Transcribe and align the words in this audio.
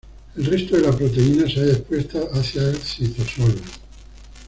El 0.35 0.45
resto 0.45 0.77
de 0.77 0.81
la 0.81 0.97
proteína 0.97 1.47
se 1.47 1.59
halla 1.59 1.73
expuesta 1.73 2.17
hacia 2.33 2.63
el 2.67 2.75
citosol. 2.77 3.53